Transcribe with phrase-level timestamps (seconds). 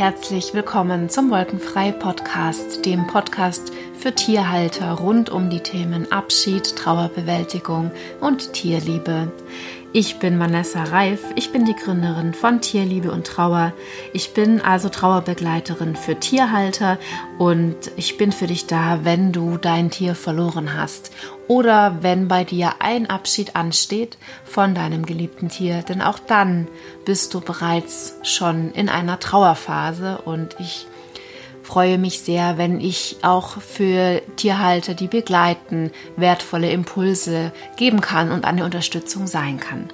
[0.00, 7.90] herzlich willkommen zum Wolkenfrei Podcast, dem Podcast für Tierhalter rund um die Themen Abschied, Trauerbewältigung
[8.18, 9.30] und Tierliebe.
[9.92, 13.74] Ich bin Vanessa Reif, ich bin die Gründerin von Tierliebe und Trauer.
[14.14, 16.98] Ich bin also Trauerbegleiterin für Tierhalter
[17.36, 21.10] und ich bin für dich da, wenn du dein Tier verloren hast
[21.50, 26.68] oder wenn bei dir ein Abschied ansteht von deinem geliebten Tier, denn auch dann
[27.04, 30.86] bist du bereits schon in einer Trauerphase und ich
[31.64, 38.44] freue mich sehr, wenn ich auch für Tierhalter, die begleiten, wertvolle Impulse geben kann und
[38.44, 39.88] eine Unterstützung sein kann.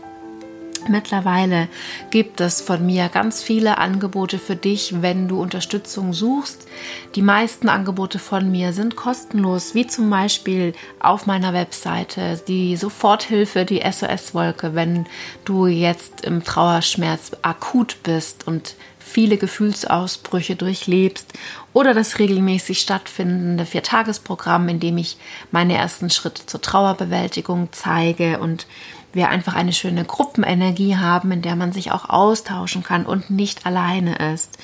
[0.88, 1.68] Mittlerweile
[2.10, 6.66] gibt es von mir ganz viele Angebote für dich, wenn du Unterstützung suchst.
[7.14, 13.64] Die meisten Angebote von mir sind kostenlos, wie zum Beispiel auf meiner Webseite die Soforthilfe,
[13.64, 15.06] die SOS-Wolke, wenn
[15.44, 21.33] du jetzt im Trauerschmerz akut bist und viele Gefühlsausbrüche durchlebst
[21.72, 25.16] oder das regelmäßig stattfindende Viertagesprogramm, in dem ich
[25.52, 28.66] meine ersten Schritte zur Trauerbewältigung zeige und
[29.17, 33.67] wir einfach eine schöne Gruppenenergie haben, in der man sich auch austauschen kann und nicht
[33.67, 34.58] alleine ist.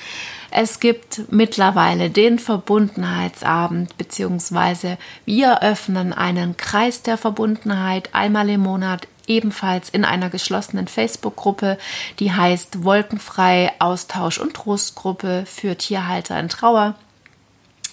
[0.51, 9.09] Es gibt mittlerweile den Verbundenheitsabend, beziehungsweise wir öffnen einen Kreis der Verbundenheit einmal im Monat
[9.27, 11.79] ebenfalls in einer geschlossenen Facebook-Gruppe,
[12.19, 16.95] die heißt Wolkenfrei Austausch und Trostgruppe für Tierhalter in Trauer.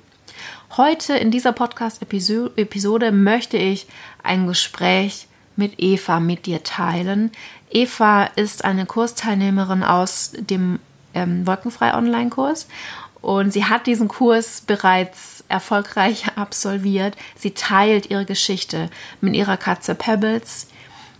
[0.75, 3.87] Heute in dieser Podcast-Episode möchte ich
[4.21, 7.31] ein Gespräch mit Eva mit dir teilen.
[7.71, 10.79] Eva ist eine Kursteilnehmerin aus dem
[11.13, 12.67] ähm, Wolkenfrei Online-Kurs
[13.21, 17.15] und sie hat diesen Kurs bereits erfolgreich absolviert.
[17.35, 18.89] Sie teilt ihre Geschichte
[19.21, 20.67] mit ihrer Katze Pebbles,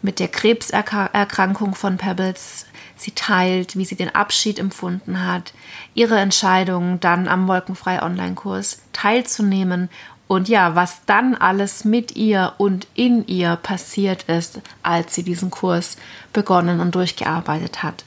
[0.02, 2.66] mit der Krebserkrankung von Pebbles.
[2.96, 5.54] Sie teilt, wie sie den Abschied empfunden hat,
[5.94, 9.90] ihre Entscheidung, dann am Wolkenfrei Online-Kurs teilzunehmen
[10.28, 15.50] und ja, was dann alles mit ihr und in ihr passiert ist, als sie diesen
[15.50, 15.98] Kurs
[16.34, 18.06] begonnen und durchgearbeitet hat.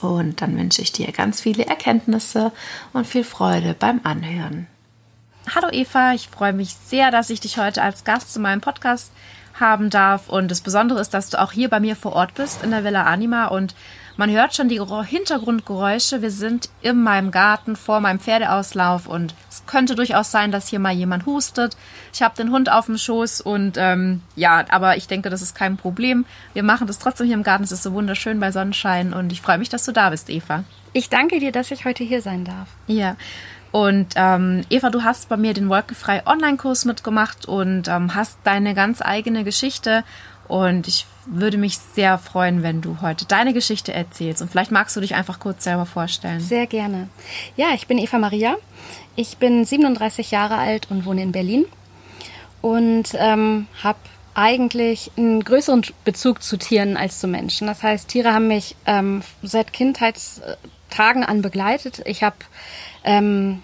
[0.00, 2.52] Und dann wünsche ich dir ganz viele Erkenntnisse
[2.92, 4.66] und viel Freude beim Anhören.
[5.52, 9.10] Hallo Eva, ich freue mich sehr, dass ich dich heute als Gast zu meinem Podcast
[9.58, 10.28] haben darf.
[10.28, 12.84] Und das Besondere ist, dass du auch hier bei mir vor Ort bist in der
[12.84, 13.74] Villa Anima und
[14.16, 16.22] man hört schon die Hintergrundgeräusche.
[16.22, 20.78] Wir sind in meinem Garten vor meinem Pferdeauslauf und es könnte durchaus sein, dass hier
[20.78, 21.76] mal jemand hustet.
[22.12, 25.56] Ich habe den Hund auf dem Schoß und ähm, ja, aber ich denke, das ist
[25.56, 26.26] kein Problem.
[26.52, 27.64] Wir machen das trotzdem hier im Garten.
[27.64, 30.62] Es ist so wunderschön bei Sonnenschein und ich freue mich, dass du da bist, Eva.
[30.92, 32.68] Ich danke dir, dass ich heute hier sein darf.
[32.86, 33.16] Ja.
[33.72, 38.74] Und ähm, Eva, du hast bei mir den Wolkenfrei Online-Kurs mitgemacht und ähm, hast deine
[38.74, 40.04] ganz eigene Geschichte.
[40.48, 44.42] Und ich würde mich sehr freuen, wenn du heute deine Geschichte erzählst.
[44.42, 46.40] Und vielleicht magst du dich einfach kurz selber vorstellen.
[46.40, 47.08] Sehr gerne.
[47.56, 48.56] Ja, ich bin Eva Maria.
[49.14, 51.66] Ich bin 37 Jahre alt und wohne in Berlin.
[52.62, 53.98] und ähm, habe
[54.34, 57.66] eigentlich einen größeren Bezug zu Tieren als zu Menschen.
[57.66, 62.02] Das heißt, Tiere haben mich ähm, seit Kindheitstagen an begleitet.
[62.04, 62.36] Ich habe
[63.04, 63.62] ähm,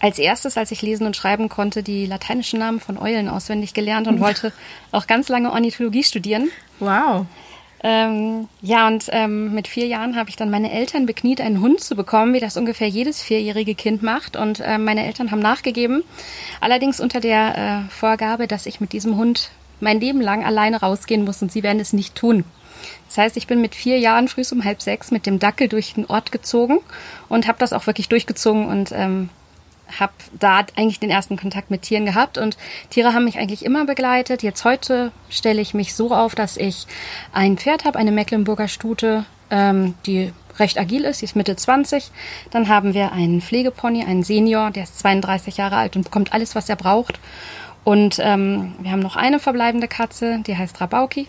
[0.00, 4.08] als erstes, als ich lesen und schreiben konnte, die lateinischen Namen von Eulen auswendig gelernt
[4.08, 4.52] und wollte
[4.90, 6.50] auch ganz lange Ornithologie studieren.
[6.80, 7.26] Wow.
[7.84, 11.80] Ähm, ja, und ähm, mit vier Jahren habe ich dann meine Eltern bekniet, einen Hund
[11.80, 14.36] zu bekommen, wie das ungefähr jedes vierjährige Kind macht.
[14.36, 16.04] Und äh, meine Eltern haben nachgegeben,
[16.60, 21.24] allerdings unter der äh, Vorgabe, dass ich mit diesem Hund mein Leben lang alleine rausgehen
[21.24, 22.44] muss und sie werden es nicht tun.
[23.12, 25.92] Das heißt, ich bin mit vier Jahren früh um halb sechs mit dem Dackel durch
[25.92, 26.78] den Ort gezogen
[27.28, 29.28] und habe das auch wirklich durchgezogen und ähm,
[30.00, 32.56] habe da eigentlich den ersten Kontakt mit Tieren gehabt und
[32.88, 34.42] Tiere haben mich eigentlich immer begleitet.
[34.42, 36.86] Jetzt heute stelle ich mich so auf, dass ich
[37.34, 42.10] ein Pferd habe, eine Mecklenburger Stute, ähm, die recht agil ist, sie ist Mitte 20.
[42.50, 46.54] Dann haben wir einen Pflegepony, einen Senior, der ist 32 Jahre alt und bekommt alles,
[46.54, 47.20] was er braucht.
[47.84, 51.28] Und ähm, wir haben noch eine verbleibende Katze, die heißt Rabauki.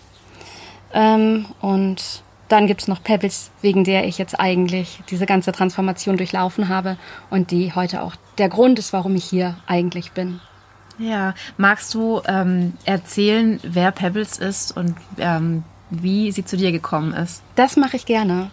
[0.94, 6.68] Ähm, und dann gibt's noch Pebbles, wegen der ich jetzt eigentlich diese ganze Transformation durchlaufen
[6.68, 6.96] habe
[7.30, 10.40] und die heute auch der Grund ist, warum ich hier eigentlich bin.
[10.98, 17.12] Ja, magst du ähm, erzählen, wer Pebbles ist und ähm, wie sie zu dir gekommen
[17.12, 17.42] ist?
[17.56, 18.50] Das mache ich gerne.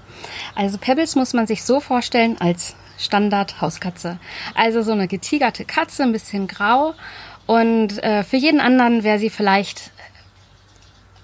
[0.56, 4.20] Also Pebbles muss man sich so vorstellen als Standard-Hauskatze.
[4.56, 6.94] Also so eine getigerte Katze, ein bisschen grau.
[7.46, 9.92] Und äh, für jeden anderen wäre sie vielleicht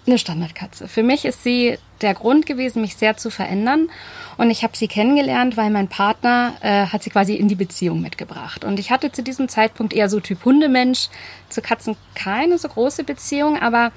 [0.08, 0.88] eine Standardkatze.
[0.88, 3.90] Für mich ist sie der Grund gewesen, mich sehr zu verändern.
[4.38, 8.02] Und ich habe sie kennengelernt, weil mein Partner äh, hat sie quasi in die Beziehung
[8.02, 8.64] mitgebracht.
[8.64, 11.10] Und ich hatte zu diesem Zeitpunkt eher so Typ Hundemensch,
[11.50, 13.92] zu Katzen keine so große Beziehung, aber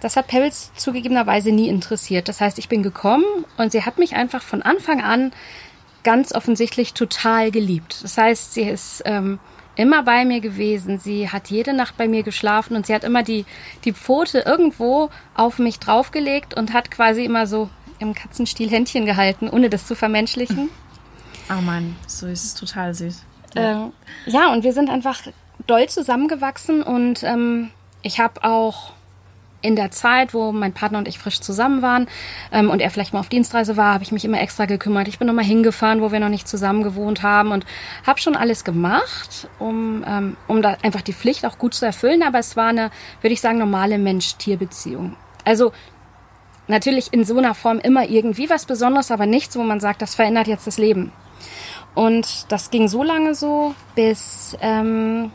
[0.00, 2.28] das hat Pebbles zugegebenerweise nie interessiert.
[2.28, 3.24] Das heißt, ich bin gekommen
[3.56, 5.32] und sie hat mich einfach von Anfang an
[6.02, 8.02] ganz offensichtlich total geliebt.
[8.02, 9.38] Das heißt, sie ist ähm,
[9.76, 10.98] immer bei mir gewesen.
[10.98, 13.44] Sie hat jede Nacht bei mir geschlafen und sie hat immer die,
[13.84, 19.48] die Pfote irgendwo auf mich draufgelegt und hat quasi immer so im Katzenstil Händchen gehalten,
[19.48, 20.68] ohne das zu vermenschlichen.
[21.50, 23.24] Oh Mann, süß, total süß.
[23.54, 23.92] Ja, ähm,
[24.26, 25.20] ja und wir sind einfach
[25.66, 27.70] doll zusammengewachsen und ähm,
[28.02, 28.92] ich habe auch
[29.62, 32.08] in der Zeit, wo mein Partner und ich frisch zusammen waren
[32.52, 35.08] ähm, und er vielleicht mal auf Dienstreise war, habe ich mich immer extra gekümmert.
[35.08, 37.64] Ich bin nochmal hingefahren, wo wir noch nicht zusammen gewohnt haben und
[38.06, 42.22] habe schon alles gemacht, um, ähm, um da einfach die Pflicht auch gut zu erfüllen.
[42.22, 45.16] Aber es war eine, würde ich sagen, normale Mensch-Tier-Beziehung.
[45.44, 45.72] Also
[46.68, 50.14] natürlich in so einer Form immer irgendwie was Besonderes, aber nichts, wo man sagt, das
[50.14, 51.12] verändert jetzt das Leben.
[51.94, 55.30] Und das ging so lange so, bis, ähm,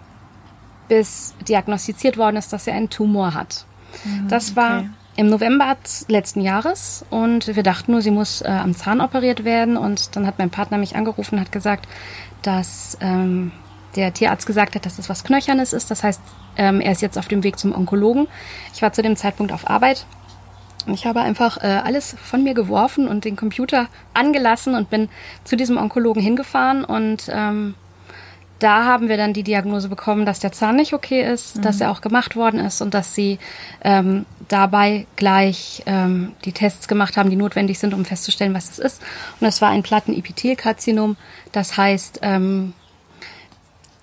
[0.87, 3.65] bis diagnostiziert worden ist, dass er einen Tumor hat.
[4.03, 4.89] Mhm, das war okay.
[5.15, 5.75] im November
[6.07, 9.77] letzten Jahres und wir dachten nur, sie muss äh, am Zahn operiert werden.
[9.77, 11.87] Und dann hat mein Partner mich angerufen und hat gesagt,
[12.41, 13.51] dass ähm,
[13.95, 15.91] der Tierarzt gesagt hat, dass das was Knöchernes ist.
[15.91, 16.21] Das heißt,
[16.57, 18.27] ähm, er ist jetzt auf dem Weg zum Onkologen.
[18.73, 20.05] Ich war zu dem Zeitpunkt auf Arbeit.
[20.85, 25.09] Und ich habe einfach äh, alles von mir geworfen und den Computer angelassen und bin
[25.43, 27.75] zu diesem Onkologen hingefahren und ähm,
[28.59, 31.61] da haben wir dann die Diagnose bekommen, dass der Zahn nicht okay ist, mhm.
[31.61, 33.39] dass er auch gemacht worden ist und dass sie
[33.81, 38.79] ähm, dabei gleich ähm, die Tests gemacht haben, die notwendig sind, um festzustellen, was es
[38.79, 39.01] ist.
[39.39, 41.17] Und es war ein Plattenepithelkarzinom,
[41.51, 42.73] das heißt ähm,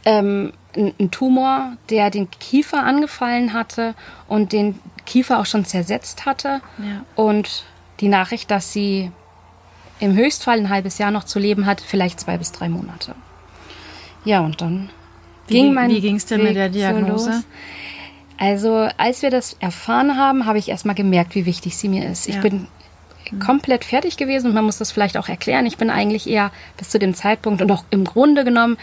[0.04, 3.94] ähm, ein, ein Tumor, der den Kiefer angefallen hatte
[4.28, 6.60] und den Kiefer auch schon zersetzt hatte.
[6.78, 7.04] Ja.
[7.16, 7.64] Und
[8.00, 9.10] die Nachricht, dass sie
[10.00, 13.14] im Höchstfall ein halbes Jahr noch zu leben hat, vielleicht zwei bis drei Monate.
[14.24, 14.90] Ja, und dann
[15.48, 17.32] wie, ging mein Wie ging es denn Weg mit der Diagnose?
[17.32, 17.44] So
[18.36, 22.26] also, als wir das erfahren haben, habe ich erstmal gemerkt, wie wichtig sie mir ist.
[22.26, 22.34] Ja.
[22.34, 22.66] Ich bin
[23.40, 25.66] komplett fertig gewesen und man muss das vielleicht auch erklären.
[25.66, 28.76] Ich bin eigentlich eher bis zu dem Zeitpunkt und auch im Grunde genommen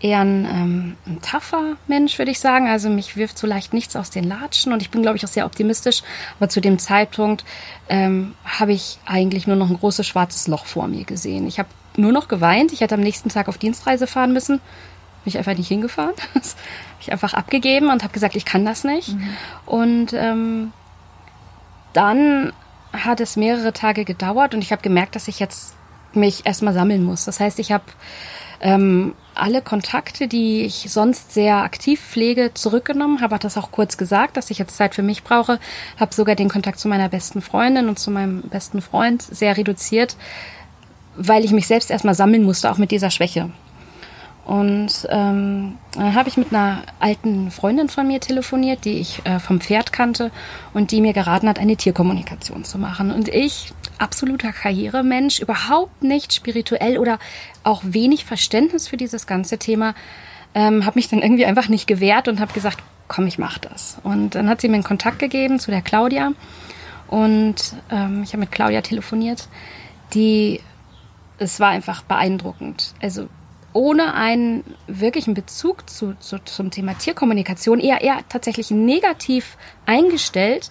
[0.00, 2.68] eher ein, ähm, ein tougher Mensch, würde ich sagen.
[2.68, 5.30] Also mich wirft so leicht nichts aus den Latschen und ich bin, glaube ich, auch
[5.30, 6.02] sehr optimistisch.
[6.38, 7.44] Aber zu dem Zeitpunkt
[7.88, 11.46] ähm, habe ich eigentlich nur noch ein großes schwarzes Loch vor mir gesehen.
[11.46, 12.72] Ich habe nur noch geweint.
[12.72, 14.58] Ich hätte am nächsten Tag auf Dienstreise fahren müssen.
[14.58, 16.14] Bin ich einfach nicht hingefahren.
[16.98, 19.12] Ich einfach abgegeben und habe gesagt, ich kann das nicht.
[19.12, 19.28] Mhm.
[19.66, 20.72] Und ähm,
[21.92, 22.52] dann
[22.92, 25.74] hat es mehrere Tage gedauert und ich habe gemerkt, dass ich jetzt
[26.14, 27.26] mich erstmal sammeln muss.
[27.26, 27.84] Das heißt, ich habe
[28.60, 34.36] ähm, alle Kontakte, die ich sonst sehr aktiv pflege, zurückgenommen, habe das auch kurz gesagt,
[34.36, 35.60] dass ich jetzt Zeit für mich brauche,
[35.98, 40.16] habe sogar den Kontakt zu meiner besten Freundin und zu meinem besten Freund sehr reduziert,
[41.16, 43.50] weil ich mich selbst erstmal sammeln musste, auch mit dieser Schwäche.
[44.46, 49.40] Und ähm, dann habe ich mit einer alten Freundin von mir telefoniert, die ich äh,
[49.40, 50.30] vom Pferd kannte
[50.72, 53.10] und die mir geraten hat, eine Tierkommunikation zu machen.
[53.10, 57.18] Und ich, absoluter Karrieremensch, überhaupt nicht spirituell oder
[57.64, 59.96] auch wenig Verständnis für dieses ganze Thema,
[60.54, 63.98] ähm, habe mich dann irgendwie einfach nicht gewehrt und habe gesagt, komm, ich mach das.
[64.04, 66.32] Und dann hat sie mir einen Kontakt gegeben zu der Claudia.
[67.08, 69.48] Und ähm, ich habe mit Claudia telefoniert.
[70.14, 70.60] Die,
[71.38, 72.94] es war einfach beeindruckend.
[73.00, 73.28] Also
[73.72, 80.70] ohne einen wirklichen Bezug zu, zu, zum Thema Tierkommunikation, eher, eher tatsächlich negativ eingestellt,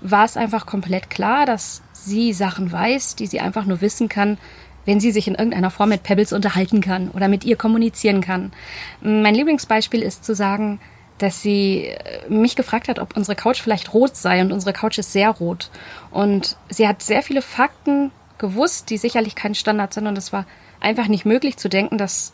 [0.00, 4.38] war es einfach komplett klar, dass sie Sachen weiß, die sie einfach nur wissen kann,
[4.86, 8.52] wenn sie sich in irgendeiner Form mit Pebbles unterhalten kann oder mit ihr kommunizieren kann.
[9.00, 10.80] Mein Lieblingsbeispiel ist zu sagen,
[11.18, 14.98] dass sie äh, mich gefragt hat, ob unsere Couch vielleicht rot sei und unsere Couch
[14.98, 15.70] ist sehr rot.
[16.10, 20.46] Und sie hat sehr viele Fakten gewusst, die sicherlich kein Standard sind und es war
[20.80, 22.32] einfach nicht möglich zu denken, dass,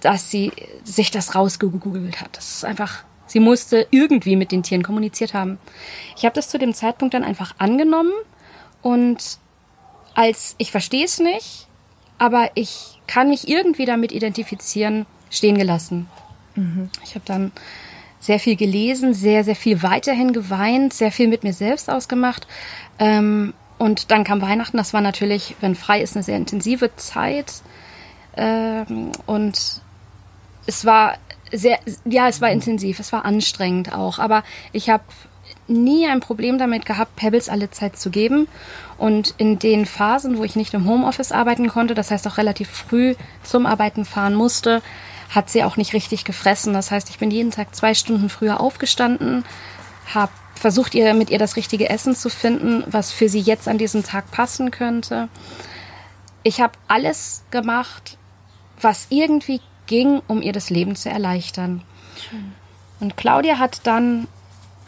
[0.00, 0.52] dass sie
[0.84, 2.36] sich das rausgegoogelt hat.
[2.36, 5.58] Das ist einfach, sie musste irgendwie mit den Tieren kommuniziert haben.
[6.16, 8.12] Ich habe das zu dem Zeitpunkt dann einfach angenommen
[8.82, 9.38] und
[10.14, 11.66] als ich verstehe es nicht,
[12.18, 16.08] aber ich kann mich irgendwie damit identifizieren, stehen gelassen.
[16.54, 16.90] Mhm.
[17.02, 17.52] Ich habe dann
[18.20, 22.46] sehr viel gelesen, sehr, sehr viel weiterhin geweint, sehr viel mit mir selbst ausgemacht.
[22.98, 27.52] Ähm, und dann kam Weihnachten, das war natürlich, wenn frei ist, eine sehr intensive Zeit.
[28.36, 29.80] Ähm, und
[30.66, 31.18] es war
[31.52, 34.18] sehr, ja, es war intensiv, es war anstrengend auch.
[34.18, 35.04] Aber ich habe
[35.66, 38.48] nie ein Problem damit gehabt, Pebbles alle Zeit zu geben.
[38.96, 42.70] Und in den Phasen, wo ich nicht im Homeoffice arbeiten konnte, das heißt auch relativ
[42.70, 44.82] früh zum Arbeiten fahren musste,
[45.30, 46.72] hat sie auch nicht richtig gefressen.
[46.74, 49.44] Das heißt, ich bin jeden Tag zwei Stunden früher aufgestanden,
[50.14, 50.32] habe
[50.64, 54.02] versucht, ihr mit ihr das richtige Essen zu finden, was für sie jetzt an diesem
[54.02, 55.28] Tag passen könnte.
[56.42, 58.16] Ich habe alles gemacht,
[58.80, 61.82] was irgendwie ging, um ihr das Leben zu erleichtern.
[62.18, 62.54] Schön.
[62.98, 64.26] Und Claudia hat dann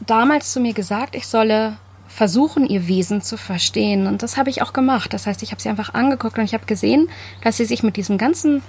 [0.00, 1.76] damals zu mir gesagt, ich solle
[2.08, 4.06] versuchen, ihr Wesen zu verstehen.
[4.06, 5.12] Und das habe ich auch gemacht.
[5.12, 7.10] Das heißt, ich habe sie einfach angeguckt und ich habe gesehen,
[7.44, 8.62] dass sie sich mit diesem ganzen,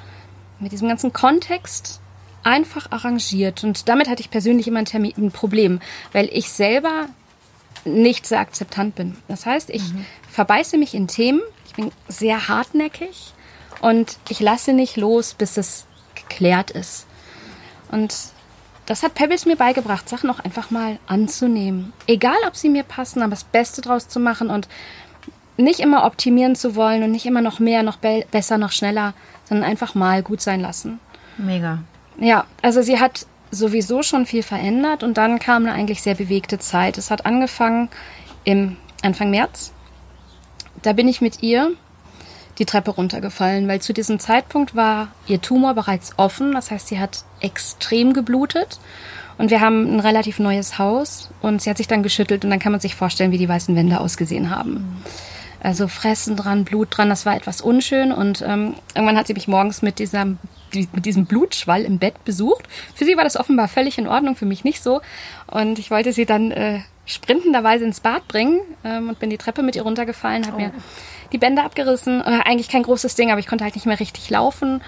[0.59, 2.01] mit diesem ganzen Kontext
[2.47, 3.63] einfach arrangiert.
[3.63, 5.81] Und damit hatte ich persönlich immer ein, ein Problem,
[6.13, 7.07] weil ich selber
[7.85, 9.17] nicht sehr akzeptant bin.
[9.27, 10.05] Das heißt, ich mhm.
[10.31, 13.33] verbeiße mich in Themen, ich bin sehr hartnäckig
[13.81, 15.85] und ich lasse nicht los, bis es
[16.15, 17.05] geklärt ist.
[17.91, 18.15] Und
[18.85, 21.93] das hat Pebbles mir beigebracht, Sachen auch einfach mal anzunehmen.
[22.07, 24.69] Egal, ob sie mir passen, aber das Beste draus zu machen und
[25.57, 29.13] nicht immer optimieren zu wollen und nicht immer noch mehr, noch be besser, noch schneller,
[29.45, 30.99] sondern einfach mal gut sein lassen.
[31.37, 31.79] Mega.
[32.19, 36.59] Ja, also sie hat sowieso schon viel verändert und dann kam eine eigentlich sehr bewegte
[36.59, 36.97] Zeit.
[36.97, 37.89] Es hat angefangen
[38.43, 39.71] im Anfang März.
[40.81, 41.71] Da bin ich mit ihr
[42.59, 46.53] die Treppe runtergefallen, weil zu diesem Zeitpunkt war ihr Tumor bereits offen.
[46.53, 48.79] Das heißt, sie hat extrem geblutet.
[49.37, 52.59] Und wir haben ein relativ neues Haus und sie hat sich dann geschüttelt und dann
[52.59, 55.03] kann man sich vorstellen, wie die weißen Wände ausgesehen haben.
[55.61, 59.47] Also Fressen dran, Blut dran, das war etwas unschön und ähm, irgendwann hat sie mich
[59.47, 59.99] morgens mit,
[60.73, 62.65] dieser, mit diesem Blutschwall im Bett besucht.
[62.95, 65.01] Für sie war das offenbar völlig in Ordnung, für mich nicht so.
[65.47, 69.63] Und ich wollte sie dann äh, sprintenderweise ins Bad bringen ähm, und bin die Treppe
[69.63, 70.59] mit ihr runtergefallen, habe oh.
[70.59, 70.71] mir
[71.31, 72.21] die Bänder abgerissen.
[72.21, 74.81] Äh, eigentlich kein großes Ding, aber ich konnte halt nicht mehr richtig laufen.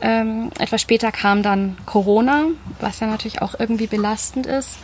[0.00, 2.46] Ähm, etwas später kam dann Corona,
[2.80, 4.78] was ja natürlich auch irgendwie belastend ist.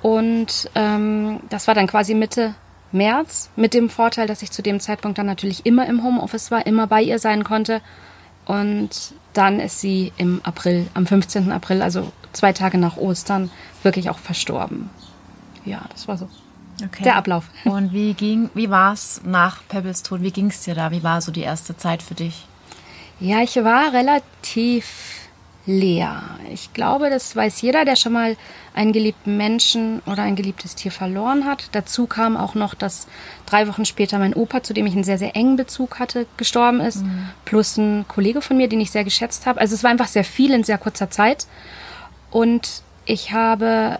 [0.00, 2.54] Und ähm, das war dann quasi Mitte
[2.92, 6.66] März, mit dem Vorteil, dass ich zu dem Zeitpunkt dann natürlich immer im Homeoffice war,
[6.66, 7.82] immer bei ihr sein konnte.
[8.46, 11.50] Und dann ist sie im April, am 15.
[11.50, 13.50] April, also zwei Tage nach Ostern,
[13.82, 14.90] wirklich auch verstorben.
[15.64, 16.28] Ja, das war so.
[16.84, 17.04] Okay.
[17.04, 17.44] Der Ablauf.
[17.64, 20.22] Und wie ging, wie war es nach Pebbles Tod?
[20.22, 20.90] Wie ging es dir da?
[20.90, 22.46] Wie war so die erste Zeit für dich?
[23.20, 25.23] Ja, ich war relativ
[25.66, 26.22] leer.
[26.52, 28.36] Ich glaube, das weiß jeder, der schon mal
[28.74, 31.68] einen geliebten Menschen oder ein geliebtes Tier verloren hat.
[31.72, 33.06] Dazu kam auch noch, dass
[33.46, 36.80] drei Wochen später mein Opa, zu dem ich einen sehr, sehr engen Bezug hatte, gestorben
[36.80, 37.02] ist.
[37.02, 37.28] Mhm.
[37.44, 39.60] Plus ein Kollege von mir, den ich sehr geschätzt habe.
[39.60, 41.46] Also es war einfach sehr viel in sehr kurzer Zeit.
[42.30, 43.98] Und ich habe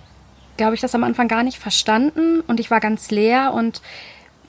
[0.57, 3.83] glaube ich, das am Anfang gar nicht verstanden und ich war ganz leer und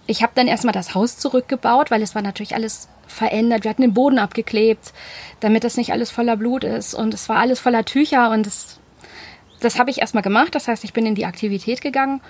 [0.07, 3.63] ich habe dann erstmal das Haus zurückgebaut, weil es war natürlich alles verändert.
[3.63, 4.93] Wir hatten den Boden abgeklebt,
[5.39, 8.79] damit das nicht alles voller Blut ist und es war alles voller Tücher und das,
[9.59, 10.53] das habe ich erstmal gemacht.
[10.53, 12.21] Das heißt, ich bin in die Aktivität gegangen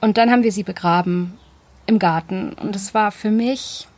[0.00, 1.38] und dann haben wir sie begraben
[1.86, 3.88] im Garten und es war für mich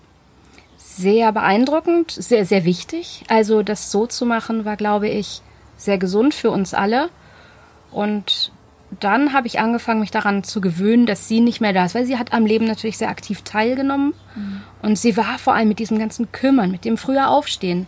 [0.77, 3.25] sehr beeindruckend, sehr, sehr wichtig.
[3.29, 5.43] Also das so zu machen war, glaube ich,
[5.77, 7.11] sehr gesund für uns alle.
[7.91, 8.53] Und
[9.01, 12.07] dann habe ich angefangen, mich daran zu gewöhnen, dass sie nicht mehr da ist, weil
[12.07, 14.15] sie hat am Leben natürlich sehr aktiv teilgenommen.
[14.35, 14.61] Mhm.
[14.83, 17.87] Und sie war vor allem mit diesem ganzen Kümmern, mit dem früher Aufstehen,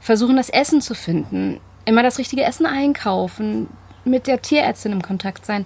[0.00, 3.68] versuchen, das Essen zu finden, immer das richtige Essen einkaufen,
[4.04, 5.64] mit der Tierärztin im Kontakt sein.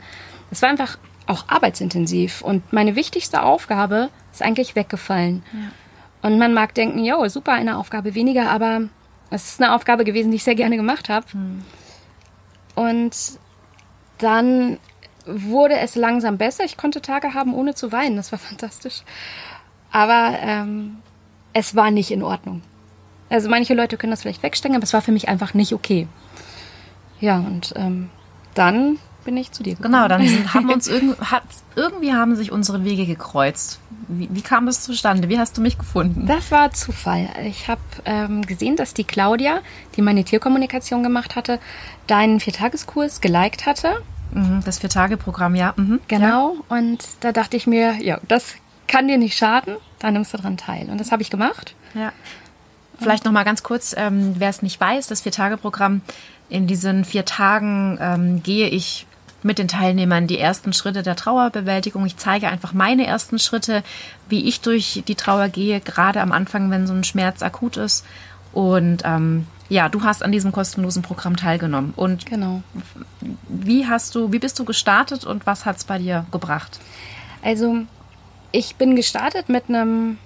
[0.51, 2.43] Das war einfach auch arbeitsintensiv.
[2.43, 5.43] Und meine wichtigste Aufgabe ist eigentlich weggefallen.
[5.53, 6.29] Ja.
[6.29, 8.83] Und man mag denken, jo, super, eine Aufgabe weniger, aber
[9.31, 11.27] es ist eine Aufgabe gewesen, die ich sehr gerne gemacht habe.
[11.33, 11.65] Mhm.
[12.75, 13.13] Und
[14.19, 14.79] dann
[15.27, 16.65] wurde es langsam besser.
[16.65, 18.17] Ich konnte Tage haben, ohne zu weinen.
[18.17, 19.03] Das war fantastisch.
[19.91, 20.99] Aber ähm,
[21.53, 22.63] es war nicht in Ordnung.
[23.31, 26.09] Also manche Leute können das vielleicht wegstecken, aber es war für mich einfach nicht okay.
[27.21, 28.11] Ja, und ähm,
[28.55, 28.99] dann
[29.29, 29.93] bin ich zu dir gekommen.
[29.93, 31.43] Genau, dann sind, haben uns irgend, hat,
[31.77, 33.79] irgendwie haben sich unsere Wege gekreuzt.
[34.09, 35.29] Wie, wie, kam es zustande?
[35.29, 36.27] Wie hast du mich gefunden?
[36.27, 37.29] Das war Zufall.
[37.45, 39.61] Ich habe ähm, gesehen, dass die Claudia,
[39.97, 41.61] die meine Tierkommunikation gemacht hatte,
[42.07, 43.97] deinen Viertageskurs geliked hatte.
[44.33, 45.75] Mhm, das Viertageprogramm, ja.
[45.77, 46.55] Mhm, genau.
[46.55, 46.79] Ja.
[46.79, 48.55] Und da dachte ich mir, ja, das
[48.87, 49.77] kann dir nicht schaden.
[49.99, 50.89] Da nimmst du dran teil.
[50.89, 51.75] Und das habe ich gemacht.
[51.93, 52.15] Ja.
[52.99, 56.01] Vielleicht noch mal ganz kurz, ähm, wer es nicht weiß, das Viertageprogramm
[56.49, 59.07] in diesen vier Tagen ähm, gehe ich
[59.43, 62.05] mit den Teilnehmern die ersten Schritte der Trauerbewältigung.
[62.07, 63.83] Ich zeige einfach meine ersten Schritte,
[64.29, 68.05] wie ich durch die Trauer gehe, gerade am Anfang, wenn so ein Schmerz akut ist.
[68.53, 71.93] Und ähm, ja, du hast an diesem kostenlosen Programm teilgenommen.
[71.95, 72.63] Und genau.
[73.49, 76.81] wie hast du, wie bist du gestartet und was hat es bei dir gebracht?
[77.43, 77.79] Also
[78.51, 80.19] ich bin gestartet mit einem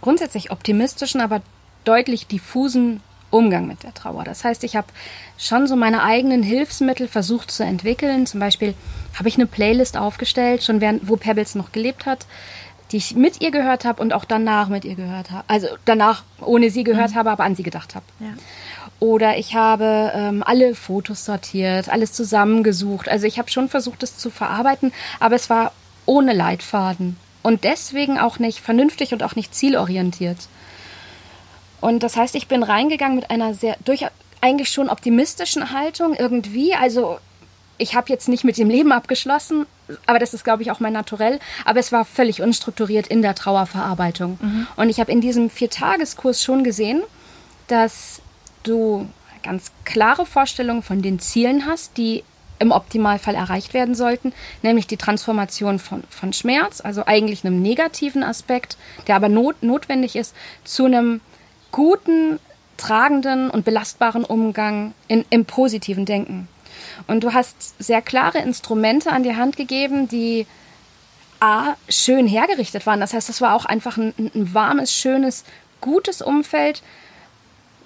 [0.00, 1.40] grundsätzlich optimistischen, aber
[1.84, 3.00] deutlich diffusen
[3.34, 4.24] Umgang mit der Trauer.
[4.24, 4.86] Das heißt, ich habe
[5.36, 8.26] schon so meine eigenen Hilfsmittel versucht zu entwickeln.
[8.26, 8.74] Zum Beispiel
[9.18, 12.26] habe ich eine Playlist aufgestellt, schon während, wo Pebbles noch gelebt hat,
[12.92, 15.44] die ich mit ihr gehört habe und auch danach mit ihr gehört habe.
[15.48, 17.14] Also danach ohne sie gehört mhm.
[17.16, 18.04] habe, aber an sie gedacht habe.
[18.20, 18.28] Ja.
[19.00, 23.08] Oder ich habe ähm, alle Fotos sortiert, alles zusammengesucht.
[23.08, 25.72] Also ich habe schon versucht, es zu verarbeiten, aber es war
[26.06, 30.38] ohne Leitfaden und deswegen auch nicht vernünftig und auch nicht zielorientiert.
[31.84, 34.06] Und das heißt, ich bin reingegangen mit einer sehr durch
[34.40, 36.74] eigentlich schon optimistischen Haltung irgendwie.
[36.74, 37.18] Also
[37.76, 39.66] ich habe jetzt nicht mit dem Leben abgeschlossen,
[40.06, 41.40] aber das ist, glaube ich, auch mein Naturell.
[41.66, 44.38] Aber es war völlig unstrukturiert in der Trauerverarbeitung.
[44.40, 44.66] Mhm.
[44.76, 47.02] Und ich habe in diesem Viertageskurs schon gesehen,
[47.66, 48.22] dass
[48.62, 49.06] du
[49.42, 52.24] ganz klare Vorstellungen von den Zielen hast, die
[52.60, 54.32] im Optimalfall erreicht werden sollten,
[54.62, 60.16] nämlich die Transformation von, von Schmerz, also eigentlich einem negativen Aspekt, der aber not, notwendig
[60.16, 61.20] ist, zu einem
[61.74, 62.38] guten,
[62.76, 66.46] tragenden und belastbaren Umgang in, im positiven Denken.
[67.08, 70.46] Und du hast sehr klare Instrumente an die Hand gegeben, die
[71.40, 73.00] A, schön hergerichtet waren.
[73.00, 75.42] Das heißt, das war auch einfach ein, ein warmes, schönes,
[75.80, 76.80] gutes Umfeld,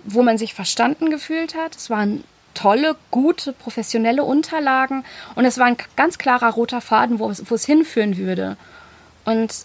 [0.05, 1.74] wo man sich verstanden gefühlt hat.
[1.74, 5.03] Es waren tolle, gute, professionelle Unterlagen
[5.35, 8.59] und es war ein ganz klarer roter Faden, wo es, wo es hinführen würde.
[9.24, 9.64] Und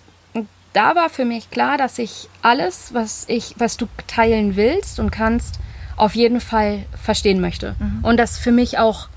[0.74, 5.12] da war für mich klar, dass ich alles, was ich, was du teilen willst und
[5.12, 5.60] kannst,
[5.96, 7.76] auf jeden Fall verstehen möchte.
[7.80, 8.00] Mhm.
[8.04, 9.08] Und das für mich auch,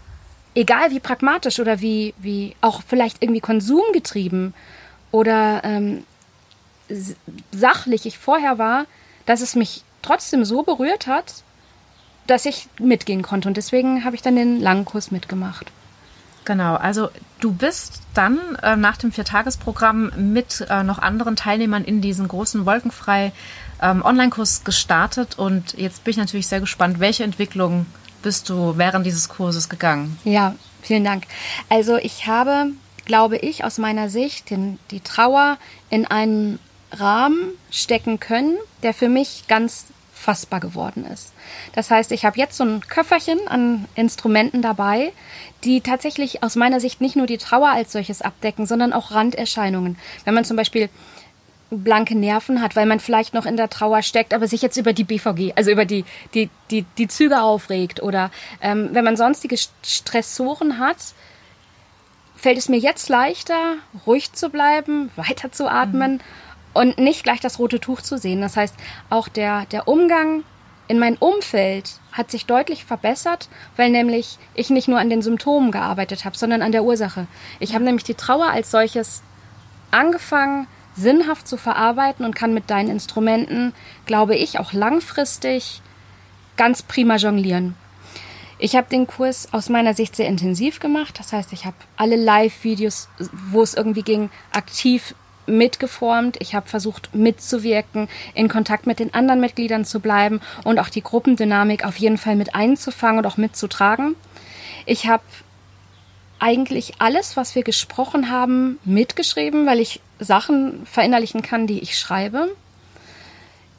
[0.54, 4.54] egal wie pragmatisch oder wie, wie auch vielleicht irgendwie konsumgetrieben
[5.10, 6.04] oder ähm,
[7.52, 8.84] sachlich ich vorher war,
[9.24, 11.42] dass es mich trotzdem so berührt hat,
[12.26, 13.48] dass ich mitgehen konnte.
[13.48, 15.72] Und deswegen habe ich dann den langen Kurs mitgemacht.
[16.46, 17.08] Genau, also
[17.40, 22.64] du bist dann äh, nach dem Viertagesprogramm mit äh, noch anderen Teilnehmern in diesen großen
[22.64, 23.32] Wolkenfrei
[23.82, 27.86] ähm, Online-Kurs gestartet und jetzt bin ich natürlich sehr gespannt, welche Entwicklung
[28.22, 30.18] bist du während dieses Kurses gegangen?
[30.24, 31.24] Ja, vielen Dank.
[31.68, 32.70] Also ich habe,
[33.04, 35.58] glaube ich, aus meiner Sicht den, die Trauer
[35.90, 36.60] in einen
[36.92, 39.86] Rahmen stecken können, der für mich ganz
[40.26, 41.32] fassbar geworden ist.
[41.72, 45.12] Das heißt, ich habe jetzt so ein Köfferchen an Instrumenten dabei,
[45.62, 49.96] die tatsächlich aus meiner Sicht nicht nur die Trauer als solches abdecken, sondern auch Randerscheinungen.
[50.24, 50.88] Wenn man zum Beispiel
[51.70, 54.92] blanke Nerven hat, weil man vielleicht noch in der Trauer steckt, aber sich jetzt über
[54.92, 59.56] die BVG, also über die, die, die, die Züge aufregt oder ähm, wenn man sonstige
[59.84, 60.96] Stressoren hat,
[62.34, 66.20] fällt es mir jetzt leichter, ruhig zu bleiben, weiter zu atmen mhm.
[66.76, 68.40] Und nicht gleich das rote Tuch zu sehen.
[68.40, 68.74] Das heißt,
[69.10, 70.44] auch der, der Umgang
[70.88, 75.72] in mein Umfeld hat sich deutlich verbessert, weil nämlich ich nicht nur an den Symptomen
[75.72, 77.26] gearbeitet habe, sondern an der Ursache.
[77.58, 79.22] Ich habe nämlich die Trauer als solches
[79.90, 83.74] angefangen, sinnhaft zu verarbeiten und kann mit deinen Instrumenten,
[84.06, 85.82] glaube ich, auch langfristig
[86.56, 87.74] ganz prima jonglieren.
[88.58, 91.18] Ich habe den Kurs aus meiner Sicht sehr intensiv gemacht.
[91.18, 93.08] Das heißt, ich habe alle Live-Videos,
[93.50, 95.14] wo es irgendwie ging, aktiv
[95.46, 96.36] mitgeformt.
[96.40, 101.02] Ich habe versucht mitzuwirken, in Kontakt mit den anderen Mitgliedern zu bleiben und auch die
[101.02, 104.14] Gruppendynamik auf jeden Fall mit einzufangen und auch mitzutragen.
[104.84, 105.22] Ich habe
[106.38, 112.54] eigentlich alles, was wir gesprochen haben, mitgeschrieben, weil ich Sachen verinnerlichen kann, die ich schreibe.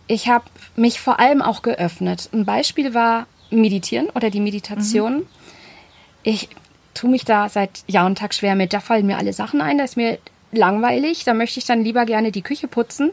[0.07, 2.29] Ich habe mich vor allem auch geöffnet.
[2.33, 5.17] Ein Beispiel war Meditieren oder die Meditation.
[5.17, 5.27] Mhm.
[6.23, 6.49] Ich
[6.93, 8.73] tue mich da seit Jahr und Tag schwer mit.
[8.73, 9.77] Da fallen mir alle Sachen ein.
[9.77, 10.17] Da ist mir
[10.51, 13.11] langweilig, da möchte ich dann lieber gerne die Küche putzen.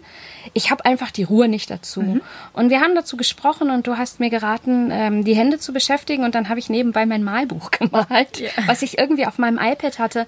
[0.53, 2.03] Ich habe einfach die Ruhe nicht dazu.
[2.03, 2.21] Mhm.
[2.53, 6.25] Und wir haben dazu gesprochen und du hast mir geraten, ähm, die Hände zu beschäftigen
[6.25, 8.51] und dann habe ich nebenbei mein Malbuch gemalt, ja.
[8.67, 10.27] was ich irgendwie auf meinem iPad hatte.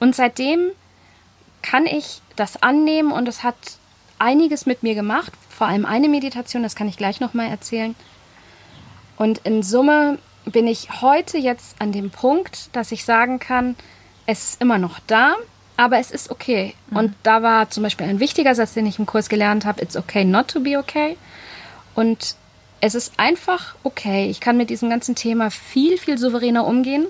[0.00, 0.70] Und seitdem
[1.62, 3.56] kann ich das annehmen und es hat
[4.18, 7.94] einiges mit mir gemacht, vor allem eine Meditation, das kann ich gleich nochmal erzählen.
[9.16, 13.76] Und in Summe bin ich heute jetzt an dem Punkt, dass ich sagen kann,
[14.26, 15.34] es ist immer noch da,
[15.80, 16.74] aber es ist okay.
[16.90, 16.96] Mhm.
[16.98, 19.96] Und da war zum Beispiel ein wichtiger Satz, den ich im Kurs gelernt habe, it's
[19.96, 21.16] okay not to be okay.
[21.94, 22.36] Und
[22.82, 24.28] es ist einfach okay.
[24.28, 27.06] Ich kann mit diesem ganzen Thema viel, viel souveräner umgehen.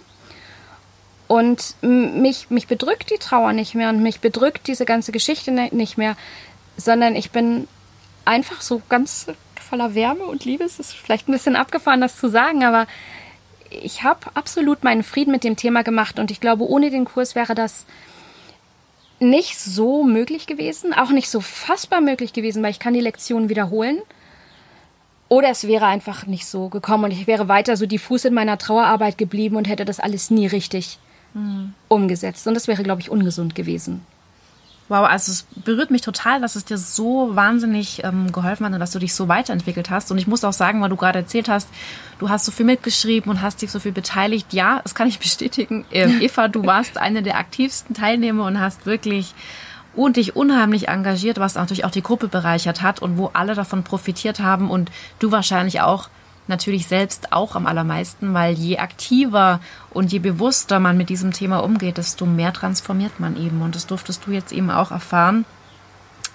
[1.27, 5.69] Und mich, mich bedrückt die Trauer nicht mehr und mich bedrückt diese ganze Geschichte ne,
[5.73, 6.17] nicht mehr,
[6.77, 7.67] sondern ich bin
[8.25, 9.27] einfach so ganz
[9.61, 10.63] voller Wärme und Liebe.
[10.63, 12.87] Es ist vielleicht ein bisschen abgefahren, das zu sagen, aber
[13.69, 17.35] ich habe absolut meinen Frieden mit dem Thema gemacht und ich glaube, ohne den Kurs
[17.35, 17.85] wäre das
[19.21, 23.49] nicht so möglich gewesen, auch nicht so fassbar möglich gewesen, weil ich kann die Lektion
[23.49, 24.01] wiederholen.
[25.29, 28.59] Oder es wäre einfach nicht so gekommen und ich wäre weiter so diffus in meiner
[28.59, 30.99] Trauerarbeit geblieben und hätte das alles nie richtig
[31.35, 31.75] mhm.
[31.87, 32.49] umgesetzt.
[32.49, 34.05] Und das wäre, glaube ich, ungesund gewesen.
[34.91, 38.81] Wow, also es berührt mich total, dass es dir so wahnsinnig ähm, geholfen hat und
[38.81, 40.11] dass du dich so weiterentwickelt hast.
[40.11, 41.69] Und ich muss auch sagen, weil du gerade erzählt hast,
[42.19, 44.53] du hast so viel mitgeschrieben und hast dich so viel beteiligt.
[44.53, 45.85] Ja, das kann ich bestätigen.
[45.93, 49.33] Ähm, Eva, du warst eine der aktivsten Teilnehmer und hast wirklich
[49.95, 53.85] und dich unheimlich engagiert, was natürlich auch die Gruppe bereichert hat und wo alle davon
[53.85, 56.09] profitiert haben und du wahrscheinlich auch
[56.47, 61.59] natürlich selbst auch am allermeisten, weil je aktiver und je bewusster man mit diesem Thema
[61.59, 63.63] umgeht, desto mehr transformiert man eben.
[63.63, 65.45] Und das durftest du jetzt eben auch erfahren.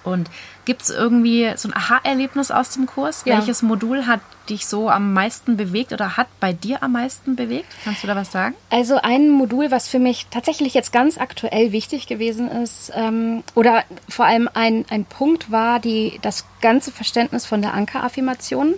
[0.06, 0.30] Und
[0.64, 3.22] gibt es irgendwie so ein Aha-Erlebnis aus dem Kurs?
[3.24, 3.38] Ja.
[3.38, 7.66] Welches Modul hat dich so am meisten bewegt oder hat bei dir am meisten bewegt?
[7.82, 8.54] Kannst du da was sagen?
[8.70, 13.82] Also ein Modul, was für mich tatsächlich jetzt ganz aktuell wichtig gewesen ist, ähm, oder
[14.08, 18.74] vor allem ein, ein Punkt war die, das ganze Verständnis von der Anker-Affirmation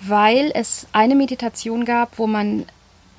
[0.00, 2.66] weil es eine Meditation gab, wo man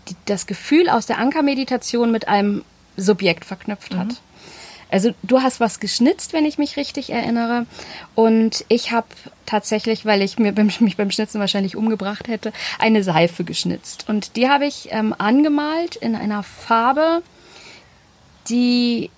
[0.09, 2.63] die, das Gefühl aus der Ankermeditation mit einem
[2.97, 4.07] Subjekt verknüpft hat.
[4.07, 4.17] Mhm.
[4.91, 7.65] Also du hast was geschnitzt, wenn ich mich richtig erinnere.
[8.13, 9.07] Und ich habe
[9.45, 14.05] tatsächlich, weil ich mir beim, mich beim Schnitzen wahrscheinlich umgebracht hätte, eine Seife geschnitzt.
[14.09, 17.23] Und die habe ich ähm, angemalt in einer Farbe,
[18.49, 19.09] die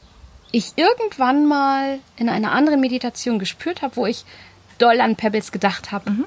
[0.52, 4.26] ich irgendwann mal in einer anderen Meditation gespürt habe, wo ich
[4.78, 6.12] doll an Pebbles gedacht habe.
[6.12, 6.26] Mhm.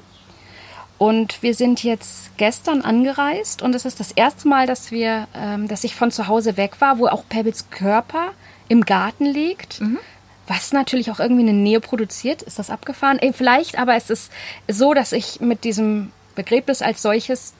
[0.97, 5.67] Und wir sind jetzt gestern angereist und es ist das erste Mal, dass wir, ähm,
[5.67, 8.31] dass ich von zu Hause weg war, wo auch Pebbles Körper
[8.67, 9.79] im Garten liegt.
[9.81, 9.99] Mhm.
[10.47, 12.41] Was natürlich auch irgendwie eine Nähe produziert.
[12.41, 13.19] Ist das abgefahren?
[13.19, 14.31] Ey, vielleicht, aber es ist
[14.67, 17.53] so, dass ich mit diesem Begräbnis als solches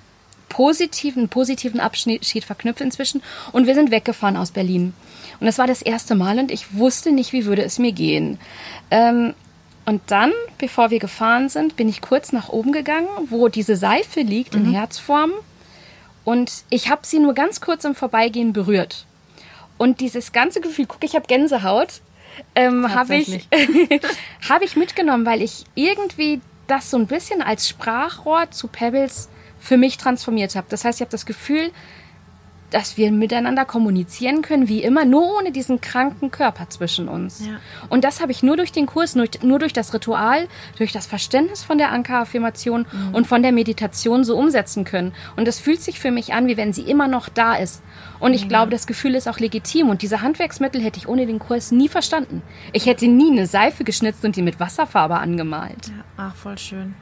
[0.50, 3.22] positiven, positiven Abschied verknüpfe inzwischen.
[3.52, 4.94] Und wir sind weggefahren aus Berlin.
[5.40, 8.40] Und das war das erste Mal und ich wusste nicht, wie würde es mir gehen.
[8.90, 9.34] Ähm,
[9.88, 14.20] und dann, bevor wir gefahren sind, bin ich kurz nach oben gegangen, wo diese Seife
[14.20, 14.66] liegt mhm.
[14.66, 15.32] in Herzform.
[16.26, 19.06] Und ich habe sie nur ganz kurz im Vorbeigehen berührt.
[19.78, 22.02] Und dieses ganze Gefühl, guck, ich habe Gänsehaut,
[22.54, 23.48] ähm, habe ich,
[24.50, 29.78] hab ich mitgenommen, weil ich irgendwie das so ein bisschen als Sprachrohr zu Pebbles für
[29.78, 30.68] mich transformiert habe.
[30.70, 31.72] Das heißt, ich habe das Gefühl,
[32.70, 37.46] dass wir miteinander kommunizieren können, wie immer, nur ohne diesen kranken Körper zwischen uns.
[37.46, 37.60] Ja.
[37.90, 41.08] Und das habe ich nur durch den Kurs, nur, nur, durch das Ritual, durch das
[41.08, 43.16] Verständnis von der Anker-Affirmation mhm.
[43.16, 45.14] und von der Meditation so umsetzen können.
[45.38, 47.82] Und das fühlt sich für mich an, wie wenn sie immer noch da ist.
[48.20, 48.50] Und ich mhm.
[48.50, 49.90] glaube, das Gefühl ist auch legitim.
[49.90, 52.42] Und diese Handwerksmittel hätte ich ohne den Kurs nie verstanden.
[52.74, 55.88] Ich hätte nie eine Seife geschnitzt und die mit Wasserfarbe angemalt.
[55.88, 56.96] Ja, ach, voll schön.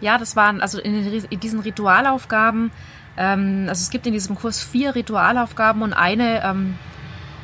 [0.00, 2.70] Ja, das waren also in, in diesen Ritualaufgaben
[3.18, 6.78] ähm, also es gibt in diesem Kurs vier Ritualaufgaben und eine, ähm,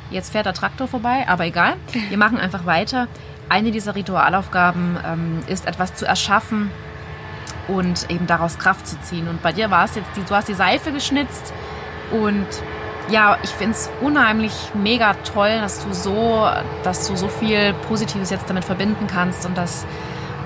[0.09, 1.75] jetzt fährt der Traktor vorbei, aber egal,
[2.09, 3.07] wir machen einfach weiter.
[3.49, 6.71] Eine dieser Ritualaufgaben ähm, ist etwas zu erschaffen
[7.67, 9.27] und eben daraus Kraft zu ziehen.
[9.27, 11.53] Und bei dir war es jetzt, du hast die Seife geschnitzt
[12.11, 12.47] und
[13.09, 16.49] ja, ich finde es unheimlich mega toll, dass du so,
[16.83, 19.85] dass du so viel Positives jetzt damit verbinden kannst und dass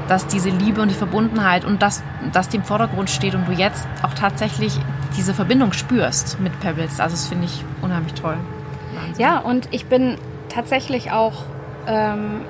[0.10, 3.88] dass diese Liebe und die Verbundenheit und das, das dem Vordergrund steht und du jetzt
[4.02, 4.74] auch tatsächlich
[5.16, 7.00] diese Verbindung spürst mit Pebbles.
[7.00, 8.38] Also das finde ich unheimlich toll.
[8.96, 9.24] Wahnsinn.
[9.24, 10.18] Ja, und ich bin
[10.50, 11.44] tatsächlich auch
[11.88, 12.42] ähm,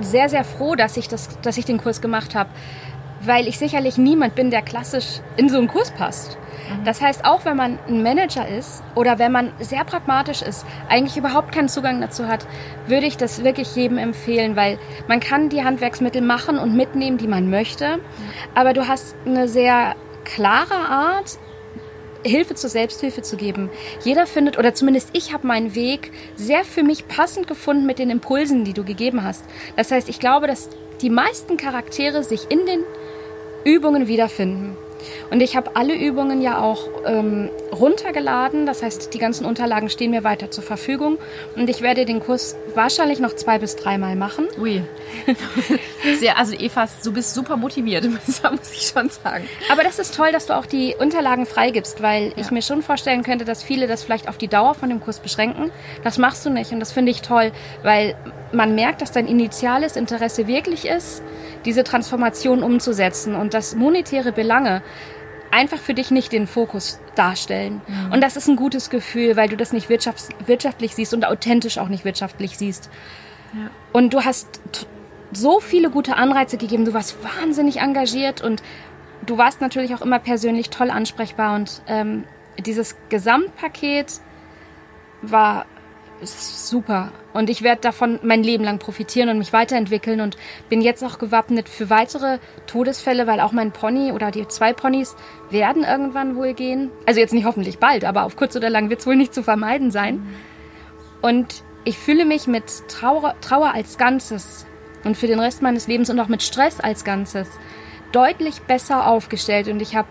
[0.00, 2.50] sehr, sehr froh, dass ich, das, dass ich den Kurs gemacht habe,
[3.24, 6.38] weil ich sicherlich niemand bin, der klassisch in so einen Kurs passt.
[6.70, 6.84] Mhm.
[6.84, 11.16] Das heißt, auch wenn man ein Manager ist oder wenn man sehr pragmatisch ist, eigentlich
[11.16, 12.46] überhaupt keinen Zugang dazu hat,
[12.86, 17.28] würde ich das wirklich jedem empfehlen, weil man kann die Handwerksmittel machen und mitnehmen, die
[17.28, 17.98] man möchte,
[18.54, 21.38] aber du hast eine sehr klare Art,
[22.22, 23.70] Hilfe zur Selbsthilfe zu geben.
[24.04, 28.10] Jeder findet, oder zumindest ich habe meinen Weg sehr für mich passend gefunden mit den
[28.10, 29.44] Impulsen, die du gegeben hast.
[29.76, 30.68] Das heißt, ich glaube, dass
[31.00, 32.84] die meisten Charaktere sich in den
[33.64, 34.76] Übungen wiederfinden.
[35.30, 38.66] Und ich habe alle Übungen ja auch ähm, runtergeladen.
[38.66, 41.18] Das heißt, die ganzen Unterlagen stehen mir weiter zur Verfügung.
[41.56, 44.46] Und ich werde den Kurs wahrscheinlich noch zwei bis dreimal machen.
[44.58, 44.82] Ui.
[46.18, 48.04] Sehr, also Eva, du bist super motiviert,
[48.50, 49.48] muss ich schon sagen.
[49.70, 52.32] Aber das ist toll, dass du auch die Unterlagen freigibst, weil ja.
[52.36, 55.20] ich mir schon vorstellen könnte, dass viele das vielleicht auf die Dauer von dem Kurs
[55.20, 55.70] beschränken.
[56.04, 58.16] Das machst du nicht und das finde ich toll, weil
[58.52, 61.22] man merkt, dass dein initiales Interesse wirklich ist,
[61.64, 64.82] diese Transformation umzusetzen und dass monetäre Belange
[65.50, 67.80] einfach für dich nicht den Fokus darstellen.
[67.86, 68.12] Mhm.
[68.12, 71.88] Und das ist ein gutes Gefühl, weil du das nicht wirtschaftlich siehst und authentisch auch
[71.88, 72.90] nicht wirtschaftlich siehst.
[73.54, 73.70] Ja.
[73.92, 74.60] Und du hast
[75.32, 76.84] so viele gute Anreize gegeben.
[76.84, 78.62] Du warst wahnsinnig engagiert und
[79.26, 81.56] du warst natürlich auch immer persönlich toll ansprechbar.
[81.56, 82.24] Und ähm,
[82.58, 84.20] dieses Gesamtpaket
[85.22, 85.66] war
[86.22, 87.12] super.
[87.32, 90.36] Und ich werde davon mein Leben lang profitieren und mich weiterentwickeln und
[90.68, 95.16] bin jetzt auch gewappnet für weitere Todesfälle, weil auch mein Pony oder die zwei Ponys
[95.50, 96.90] werden irgendwann wohl gehen.
[97.06, 99.42] Also jetzt nicht hoffentlich bald, aber auf kurz oder lang wird es wohl nicht zu
[99.42, 100.26] vermeiden sein.
[101.22, 104.66] Und ich fühle mich mit Trauer, Trauer als Ganzes
[105.04, 107.48] und für den Rest meines Lebens und auch mit Stress als Ganzes
[108.12, 109.68] deutlich besser aufgestellt.
[109.68, 110.08] Und ich habe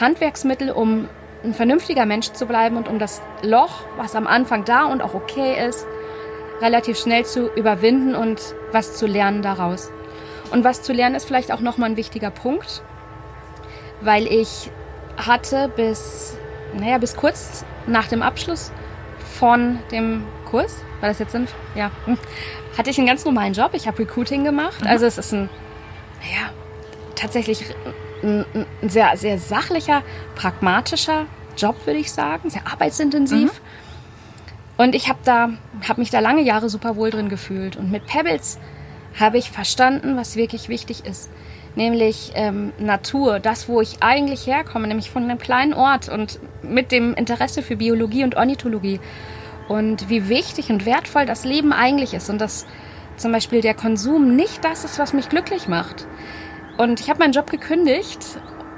[0.00, 1.08] Handwerksmittel, um
[1.44, 5.14] ein vernünftiger Mensch zu bleiben und um das Loch, was am Anfang da und auch
[5.14, 5.86] okay ist,
[6.60, 8.40] relativ schnell zu überwinden und
[8.72, 9.90] was zu lernen daraus.
[10.50, 12.82] Und was zu lernen ist vielleicht auch nochmal ein wichtiger Punkt,
[14.00, 14.70] weil ich
[15.16, 16.36] hatte bis,
[16.74, 18.72] naja, bis kurz nach dem Abschluss
[19.38, 21.90] von dem Kurs, war das jetzt sind, ja,
[22.78, 23.70] hatte ich einen ganz normalen Job.
[23.72, 24.86] Ich habe Recruiting gemacht.
[24.86, 25.48] Also es ist ein,
[26.20, 26.50] naja,
[27.14, 27.64] tatsächlich
[28.22, 28.44] ein,
[28.82, 30.02] sehr, sehr sachlicher,
[30.34, 31.26] pragmatischer
[31.56, 33.52] Job, würde ich sagen, sehr arbeitsintensiv.
[33.52, 33.66] Mhm.
[34.76, 35.50] Und ich habe da,
[35.88, 37.76] habe mich da lange Jahre super wohl drin gefühlt.
[37.76, 38.58] Und mit Pebbles
[39.18, 41.30] habe ich verstanden, was wirklich wichtig ist.
[41.74, 46.90] Nämlich ähm, Natur, das, wo ich eigentlich herkomme, nämlich von einem kleinen Ort und mit
[46.90, 49.00] dem Interesse für Biologie und Ornithologie
[49.68, 52.66] und wie wichtig und wertvoll das Leben eigentlich ist und dass
[53.16, 56.06] zum Beispiel der Konsum nicht das ist, was mich glücklich macht.
[56.76, 58.20] Und ich habe meinen Job gekündigt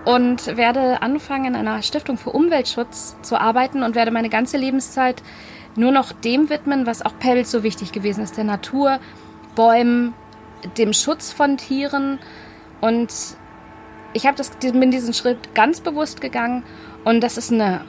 [0.04, 5.22] und werde anfangen, in einer Stiftung für Umweltschutz zu arbeiten und werde meine ganze Lebenszeit
[5.76, 9.00] nur noch dem widmen, was auch Pebbles so wichtig gewesen ist, der Natur,
[9.54, 10.14] Bäumen,
[10.76, 12.18] dem Schutz von Tieren.
[12.80, 13.12] Und
[14.12, 16.64] ich habe das bin diesen Schritt ganz bewusst gegangen
[17.04, 17.84] und das ist eine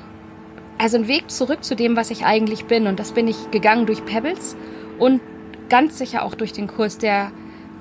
[0.79, 2.87] also ein Weg zurück zu dem, was ich eigentlich bin.
[2.87, 4.55] Und das bin ich gegangen durch Pebbles
[4.97, 5.21] und
[5.69, 7.31] ganz sicher auch durch den Kurs, der,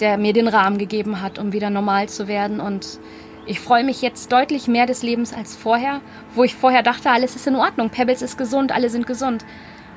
[0.01, 2.61] der mir den Rahmen gegeben hat, um wieder normal zu werden.
[2.61, 3.01] Und
[3.47, 6.01] ich freue mich jetzt deutlich mehr des Lebens als vorher,
[6.35, 9.45] wo ich vorher dachte, alles ist in Ordnung, Pebbles ist gesund, alle sind gesund.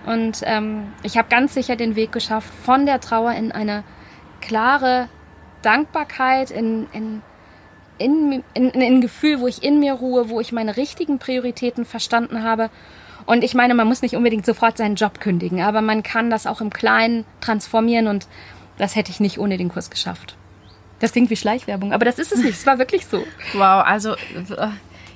[0.05, 3.83] Und ähm, ich habe ganz sicher den Weg geschafft von der Trauer in eine
[4.41, 5.09] klare
[5.61, 7.21] Dankbarkeit, in, in,
[7.97, 11.85] in, in, in ein Gefühl, wo ich in mir ruhe, wo ich meine richtigen Prioritäten
[11.85, 12.69] verstanden habe.
[13.25, 16.47] Und ich meine, man muss nicht unbedingt sofort seinen Job kündigen, aber man kann das
[16.47, 18.27] auch im Kleinen transformieren und
[18.81, 20.35] das hätte ich nicht ohne den Kurs geschafft.
[20.97, 22.57] Das klingt wie Schleichwerbung, aber das ist es nicht.
[22.57, 23.23] Es war wirklich so.
[23.53, 24.69] Wow, also äh,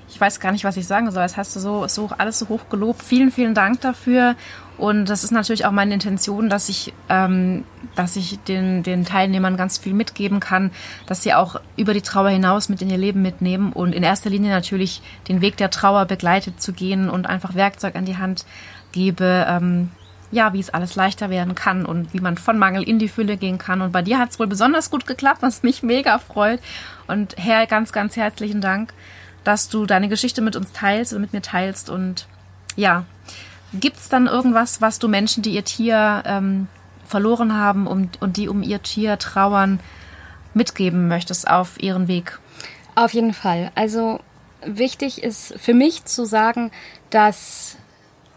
[0.08, 1.23] ich weiß gar nicht, was ich sagen soll.
[1.23, 3.01] Das hast du so, so alles so hoch gelobt.
[3.01, 4.36] Vielen, vielen Dank dafür.
[4.78, 7.63] Und das ist natürlich auch meine Intention, dass ich, ähm,
[7.95, 10.69] dass ich den, den Teilnehmern ganz viel mitgeben kann,
[11.08, 14.30] dass sie auch über die Trauer hinaus mit in ihr Leben mitnehmen und in erster
[14.30, 18.45] Linie natürlich den Weg der Trauer begleitet zu gehen und einfach Werkzeug an die Hand
[18.91, 19.89] gebe, ähm,
[20.32, 23.38] ja, wie es alles leichter werden kann und wie man von Mangel in die Fülle
[23.38, 23.82] gehen kann.
[23.82, 26.60] Und bei dir hat es wohl besonders gut geklappt, was mich mega freut.
[27.08, 28.94] Und Herr, ganz, ganz herzlichen Dank,
[29.44, 31.90] dass du deine Geschichte mit uns teilst und mit mir teilst.
[31.90, 32.28] Und
[32.76, 33.06] ja,
[33.80, 36.68] Gibt es dann irgendwas, was du Menschen, die ihr Tier ähm,
[37.06, 39.80] verloren haben um, und die um ihr Tier trauern,
[40.54, 42.40] mitgeben möchtest auf ihren Weg?
[42.96, 43.72] Auf jeden Fall.
[43.76, 44.22] Also
[44.66, 46.72] wichtig ist für mich zu sagen,
[47.10, 47.78] dass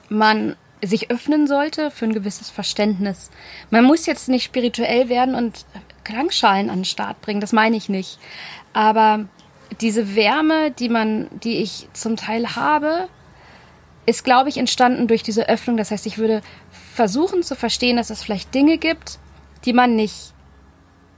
[0.09, 3.31] man sich öffnen sollte für ein gewisses Verständnis.
[3.71, 5.65] Man muss jetzt nicht spirituell werden und
[6.05, 8.19] Klangschalen an den Start bringen, das meine ich nicht.
[8.73, 9.27] Aber
[9.81, 13.09] diese Wärme, die man, die ich zum Teil habe,
[14.07, 15.77] ist, glaube ich, entstanden durch diese Öffnung.
[15.77, 16.41] Das heißt, ich würde
[16.95, 19.19] versuchen zu verstehen, dass es vielleicht Dinge gibt,
[19.65, 20.33] die man nicht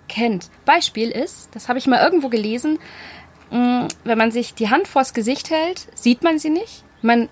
[0.08, 0.50] kennt.
[0.64, 2.78] Beispiel ist, das habe ich mal irgendwo gelesen,
[3.50, 6.84] mm, wenn man sich die Hand vors Gesicht hält, sieht man sie nicht.
[7.00, 7.28] Man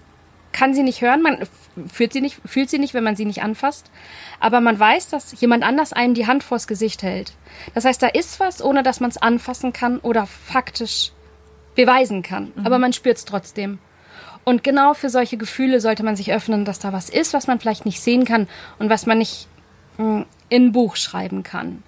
[0.53, 1.47] kann sie nicht hören, man
[1.87, 3.91] fühlt sie nicht, fühlt sie nicht, wenn man sie nicht anfasst.
[4.41, 7.33] Aber man weiß, dass jemand anders einem die Hand vors Gesicht hält.
[7.75, 11.13] Das heißt, da ist was, ohne dass man es anfassen kann oder faktisch
[11.75, 12.53] beweisen kann.
[12.55, 12.67] Mhm.
[12.67, 13.79] Aber man spürt es trotzdem.
[14.45, 17.61] Und genau für solche Gefühle sollte man sich öffnen, dass da was ist, was man
[17.61, 19.47] vielleicht nicht sehen kann und was man nicht
[19.99, 21.83] mh, hm, in ein Buch schreiben kann.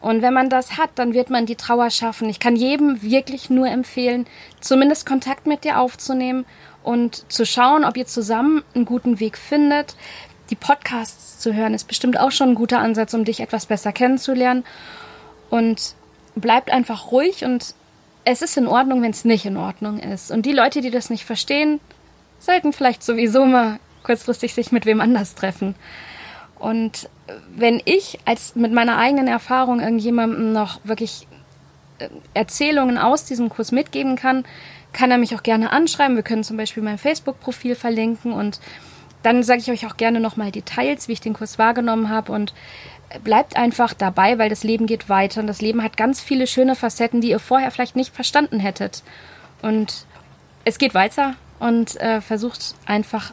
[0.00, 2.28] Und wenn man das hat, dann wird man die Trauer schaffen.
[2.28, 4.26] Ich kann jedem wirklich nur empfehlen,
[4.60, 6.44] zumindest Kontakt mit dir aufzunehmen
[6.88, 9.94] und zu schauen, ob ihr zusammen einen guten Weg findet.
[10.48, 13.92] Die Podcasts zu hören ist bestimmt auch schon ein guter Ansatz, um dich etwas besser
[13.92, 14.64] kennenzulernen.
[15.50, 15.94] Und
[16.34, 17.74] bleibt einfach ruhig und
[18.24, 20.30] es ist in Ordnung, wenn es nicht in Ordnung ist.
[20.30, 21.78] Und die Leute, die das nicht verstehen,
[22.38, 25.74] sollten vielleicht sowieso mal kurzfristig sich mit wem anders treffen.
[26.58, 27.10] Und
[27.54, 31.26] wenn ich als mit meiner eigenen Erfahrung irgendjemandem noch wirklich
[31.98, 34.46] äh, Erzählungen aus diesem Kurs mitgeben kann,
[34.98, 36.16] kann er mich auch gerne anschreiben.
[36.16, 38.58] Wir können zum Beispiel mein Facebook-Profil verlinken und
[39.22, 42.52] dann sage ich euch auch gerne nochmal Details, wie ich den Kurs wahrgenommen habe und
[43.22, 46.74] bleibt einfach dabei, weil das Leben geht weiter und das Leben hat ganz viele schöne
[46.74, 49.04] Facetten, die ihr vorher vielleicht nicht verstanden hättet.
[49.62, 50.04] Und
[50.64, 53.32] es geht weiter und äh, versucht einfach,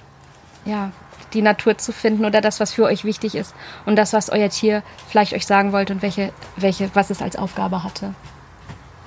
[0.65, 0.91] ja,
[1.33, 3.55] die Natur zu finden oder das, was für euch wichtig ist
[3.87, 7.35] und das, was euer Tier vielleicht euch sagen wollte und welche, welche, was es als
[7.35, 8.13] Aufgabe hatte.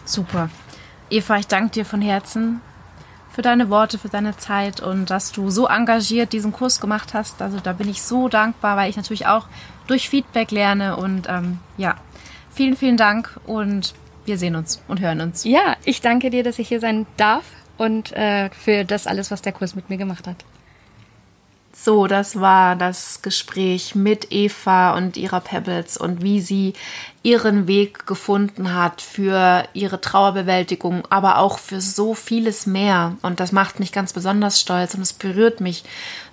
[0.05, 0.51] Super.
[1.11, 2.61] Eva, ich danke dir von Herzen
[3.31, 7.40] für deine Worte, für deine Zeit und dass du so engagiert diesen Kurs gemacht hast.
[7.40, 9.47] Also da bin ich so dankbar, weil ich natürlich auch
[9.87, 11.97] durch Feedback lerne und ähm, ja,
[12.51, 13.94] vielen, vielen Dank und
[14.25, 15.44] wir sehen uns und hören uns.
[15.44, 17.44] Ja, ich danke dir, dass ich hier sein darf
[17.79, 20.44] und äh, für das alles, was der Kurs mit mir gemacht hat.
[21.80, 26.72] So, das war das Gespräch mit Eva und ihrer Pebbles und wie sie
[27.22, 33.16] ihren Weg gefunden hat für ihre Trauerbewältigung, aber auch für so vieles mehr.
[33.22, 35.84] Und das macht mich ganz besonders stolz und es berührt mich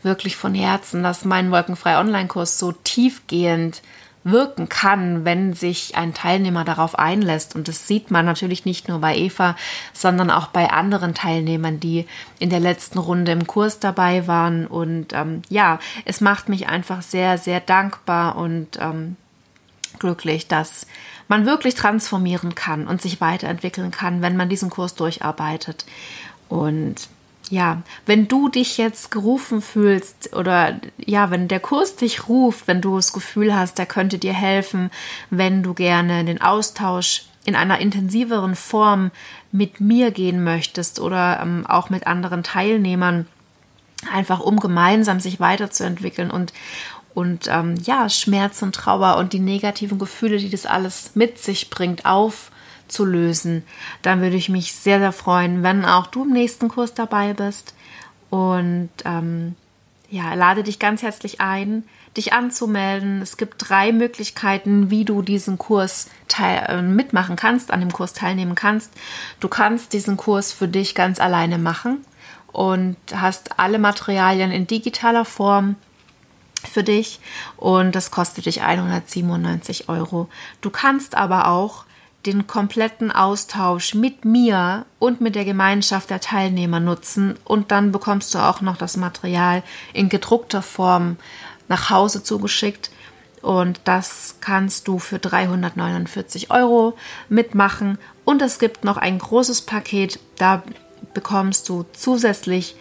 [0.02, 3.84] wirklich von Herzen, dass mein Wolkenfrei Online-Kurs so tiefgehend
[4.26, 7.56] wirken kann, wenn sich ein Teilnehmer darauf einlässt.
[7.56, 9.56] Und das sieht man natürlich nicht nur bei Eva,
[9.94, 12.08] sondern auch bei anderen Teilnehmern, die
[12.40, 14.66] in der letzten Runde im Kurs dabei waren.
[14.66, 19.16] Und ähm, ja, es macht mich einfach sehr, sehr dankbar und ähm,
[20.00, 20.88] glücklich, dass
[21.28, 25.86] man wirklich transformieren kann und sich weiterentwickeln kann, wenn man diesen Kurs durcharbeitet.
[26.50, 27.10] Und
[27.50, 32.82] ja, wenn du dich jetzt gerufen fühlst oder ja, wenn der Kurs dich ruft, wenn
[32.82, 34.90] du das Gefühl hast, der könnte dir helfen,
[35.30, 39.12] wenn du gerne den Austausch in einer intensiveren Form
[39.52, 43.28] mit mir gehen möchtest oder ähm, auch mit anderen Teilnehmern,
[44.12, 46.54] einfach um gemeinsam sich weiterzuentwickeln und
[47.14, 51.70] und ähm, ja, Schmerz und Trauer und die negativen Gefühle, die das alles mit sich
[51.70, 52.52] bringt, auf
[52.88, 53.64] zu lösen,
[54.02, 57.74] dann würde ich mich sehr, sehr freuen, wenn auch du im nächsten Kurs dabei bist.
[58.30, 59.56] Und ähm,
[60.10, 61.84] ja, lade dich ganz herzlich ein,
[62.16, 63.22] dich anzumelden.
[63.22, 68.14] Es gibt drei Möglichkeiten, wie du diesen Kurs teil, äh, mitmachen kannst, an dem Kurs
[68.14, 68.92] teilnehmen kannst.
[69.40, 72.06] Du kannst diesen Kurs für dich ganz alleine machen
[72.52, 75.76] und hast alle Materialien in digitaler Form
[76.66, 77.20] für dich
[77.58, 80.30] und das kostet dich 197 Euro.
[80.62, 81.86] Du kannst aber auch
[82.26, 88.34] den kompletten Austausch mit mir und mit der Gemeinschaft der Teilnehmer nutzen und dann bekommst
[88.34, 91.18] du auch noch das Material in gedruckter Form
[91.68, 92.92] nach Hause zugeschickt.
[93.42, 96.98] Und das kannst du für 349 Euro
[97.30, 98.00] mitmachen.
[98.24, 100.64] Und es gibt noch ein großes Paket, da
[101.14, 102.76] bekommst du zusätzlich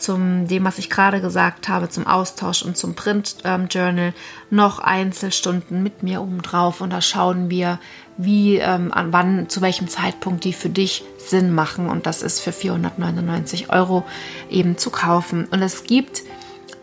[0.00, 4.12] zum dem, was ich gerade gesagt habe, zum Austausch und zum Print ähm, Journal
[4.50, 7.78] noch Einzelstunden mit mir obendrauf und da schauen wir,
[8.16, 12.40] wie, ähm, an wann, zu welchem Zeitpunkt die für dich Sinn machen und das ist
[12.40, 14.04] für 499 Euro
[14.50, 15.46] eben zu kaufen.
[15.50, 16.22] Und es gibt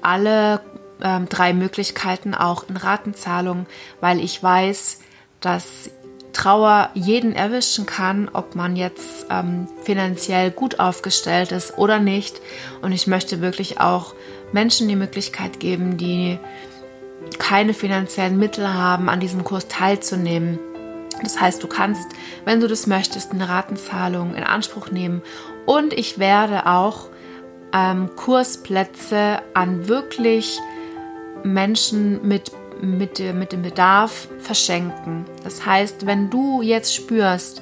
[0.01, 0.61] alle
[1.01, 3.67] ähm, drei Möglichkeiten auch in Ratenzahlung,
[4.01, 5.01] weil ich weiß,
[5.41, 5.91] dass
[6.37, 12.39] Trauer jeden erwischen kann, ob man jetzt ähm, finanziell gut aufgestellt ist oder nicht.
[12.83, 14.13] Und ich möchte wirklich auch
[14.51, 16.37] Menschen die Möglichkeit geben, die
[17.39, 20.59] keine finanziellen Mittel haben, an diesem Kurs teilzunehmen.
[21.23, 22.07] Das heißt, du kannst,
[22.45, 25.23] wenn du das möchtest, eine Ratenzahlung in Anspruch nehmen.
[25.65, 27.09] Und ich werde auch
[27.73, 30.59] ähm, Kursplätze an wirklich
[31.43, 32.51] Menschen mit
[32.81, 35.25] mit, mit dem Bedarf verschenken.
[35.43, 37.61] Das heißt, wenn du jetzt spürst,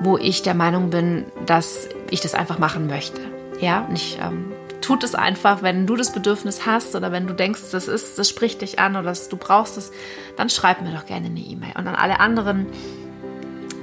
[0.00, 3.20] wo ich der Meinung bin, dass ich das einfach machen möchte.
[3.60, 7.34] Ja, und ich ähm, tut es einfach, wenn du das Bedürfnis hast oder wenn du
[7.34, 9.90] denkst, das ist, das spricht dich an oder du brauchst es,
[10.36, 11.72] dann schreib mir doch gerne eine E-Mail.
[11.76, 12.66] Und an alle anderen,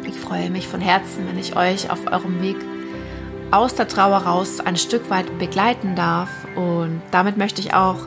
[0.07, 2.57] ich freue mich von Herzen, wenn ich euch auf eurem Weg
[3.51, 6.29] aus der Trauer raus ein Stück weit begleiten darf.
[6.55, 7.97] Und damit möchte ich auch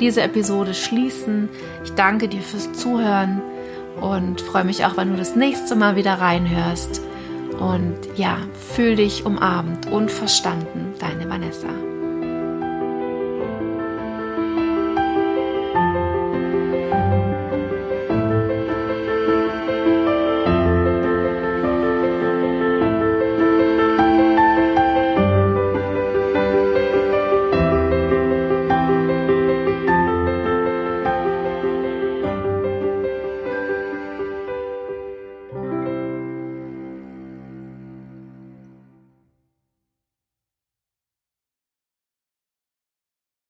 [0.00, 1.48] diese Episode schließen.
[1.84, 3.40] Ich danke dir fürs Zuhören
[4.00, 7.02] und freue mich auch, wenn du das nächste Mal wieder reinhörst.
[7.60, 8.38] Und ja,
[8.74, 11.95] fühl dich umarmt und verstanden, deine Vanessa.